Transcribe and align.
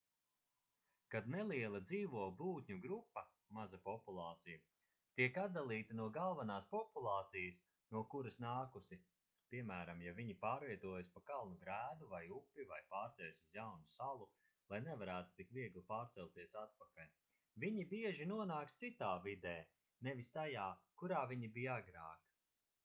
kad 1.15 1.27
neliela 1.31 1.79
dzīvo 1.89 2.21
būtņu 2.37 2.75
grupa 2.85 3.21
maza 3.57 3.79
populācija 3.87 4.61
tiek 5.19 5.35
atdalīta 5.41 5.97
no 5.97 6.05
galvenās 6.15 6.67
populācijas 6.71 7.59
no 7.95 7.99
kuras 8.13 8.39
nākusi 8.45 8.97
piemēram 9.53 10.01
ja 10.05 10.13
viņi 10.21 10.37
pārvietojas 10.45 11.11
pa 11.17 11.23
kalnu 11.27 11.59
grēdu 11.65 12.09
vai 12.15 12.21
upi 12.39 12.65
vai 12.71 12.79
pārceļas 12.95 13.43
uz 13.45 13.53
jaunu 13.59 13.93
salu 13.97 14.27
lai 14.73 14.79
nevarētu 14.87 15.37
tik 15.41 15.53
viegli 15.59 15.83
pārcelties 15.91 16.57
atpakaļ 16.63 17.11
viņi 17.65 17.85
bieži 17.93 18.27
nonāks 18.33 18.81
citā 18.85 19.11
vidē 19.29 19.53
nevis 20.09 20.33
tajā 20.39 20.65
kurā 21.03 21.21
viņi 21.35 21.51
bija 21.59 21.77
agrāk 21.83 22.25